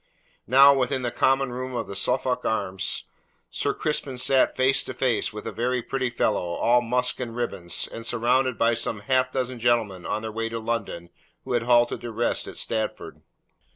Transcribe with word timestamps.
Now, 0.47 0.73
within 0.73 1.03
the 1.03 1.11
common 1.11 1.51
room 1.51 1.75
of 1.75 1.85
the 1.85 1.95
Suffolk 1.95 2.43
Arms 2.43 3.03
Sir 3.51 3.71
Crispin 3.71 4.17
sat 4.17 4.57
face 4.57 4.83
to 4.85 4.95
face 4.95 5.31
with 5.31 5.45
a 5.45 5.51
very 5.51 5.83
pretty 5.83 6.09
fellow, 6.09 6.41
all 6.55 6.81
musk 6.81 7.19
and 7.19 7.35
ribbons, 7.35 7.87
and 7.91 8.03
surrounded 8.03 8.57
by 8.57 8.73
some 8.73 9.01
half 9.01 9.31
dozen 9.31 9.59
gentlemen 9.59 10.07
on 10.07 10.23
their 10.23 10.31
way 10.31 10.49
to 10.49 10.57
London 10.57 11.11
who 11.43 11.53
had 11.53 11.61
halted 11.61 12.01
to 12.01 12.11
rest 12.11 12.47
at 12.47 12.57
Stafford. 12.57 13.21